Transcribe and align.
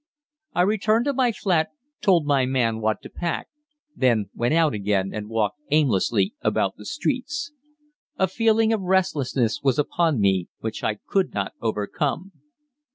I 0.55 0.63
returned 0.63 1.05
to 1.05 1.13
my 1.13 1.31
flat, 1.31 1.69
told 2.01 2.25
my 2.25 2.47
man 2.47 2.79
what 2.79 3.03
to 3.03 3.09
pack, 3.11 3.49
then 3.95 4.31
went 4.33 4.55
out 4.55 4.73
again 4.73 5.11
and 5.13 5.29
walked 5.29 5.59
aimlessly 5.69 6.33
about 6.41 6.75
the 6.75 6.85
streets. 6.85 7.51
A 8.17 8.27
feeling 8.27 8.73
of 8.73 8.81
restlessness 8.81 9.61
was 9.61 9.77
upon 9.77 10.19
me, 10.19 10.47
which 10.57 10.83
I 10.83 10.95
could 11.05 11.35
not 11.35 11.53
overcome. 11.61 12.31